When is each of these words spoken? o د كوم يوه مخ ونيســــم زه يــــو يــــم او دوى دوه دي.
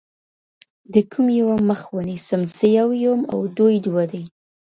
o 0.03 0.03
د 0.93 0.95
كوم 1.11 1.27
يوه 1.41 1.57
مخ 1.69 1.81
ونيســــم 1.95 2.41
زه 2.55 2.67
يــــو 2.77 2.89
يــــم 3.05 3.19
او 3.33 3.39
دوى 3.57 3.77
دوه 3.85 4.03
دي. 4.11 4.23